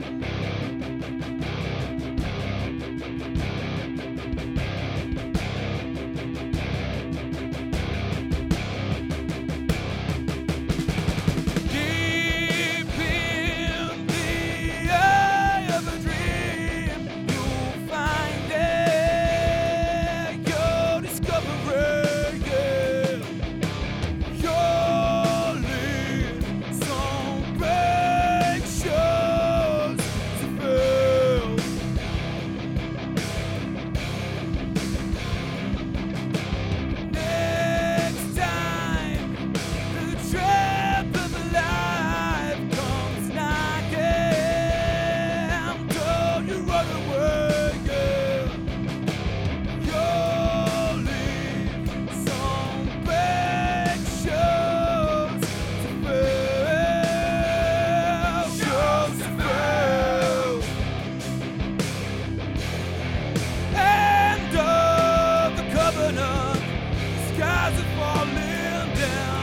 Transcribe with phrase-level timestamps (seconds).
[0.00, 0.39] Deep
[67.96, 69.39] falling down,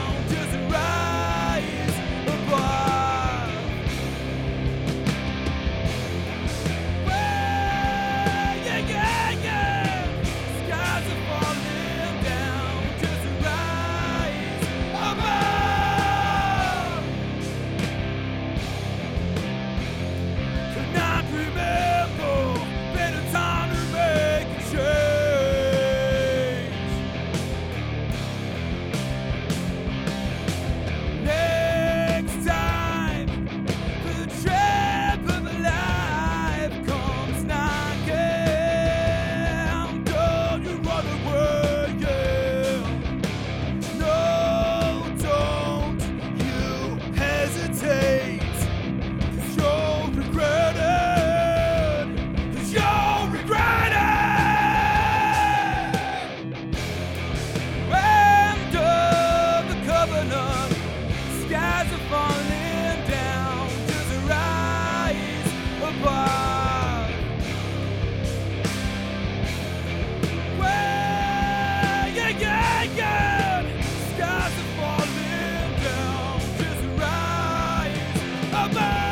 [78.68, 79.07] above.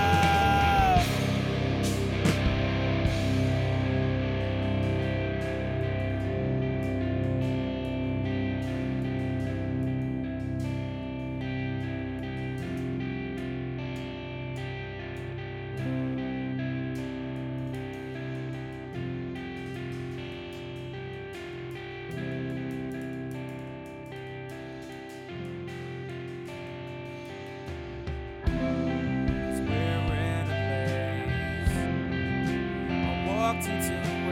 [33.55, 34.24] mountain to